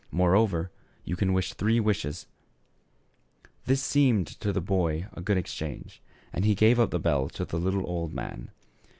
More 0.09 0.35
over, 0.35 0.71
you 1.03 1.15
can 1.15 1.31
wish 1.31 1.53
three 1.53 1.79
wishes." 1.79 2.25
62 3.41 3.47
THE 3.47 3.47
SHEPHEBD 3.47 3.53
BOY. 3.53 3.61
This 3.73 3.83
seemed 3.83 4.27
to 4.39 4.51
the 4.53 4.59
boy 4.59 5.07
a 5.13 5.21
good 5.21 5.37
exchange, 5.37 6.01
and 6.33 6.43
he 6.43 6.55
gave 6.55 6.79
up 6.79 6.89
the 6.89 6.99
bell 6.99 7.29
to 7.29 7.45
the 7.45 7.59
little 7.59 7.85
old 7.85 8.11
man. 8.11 8.49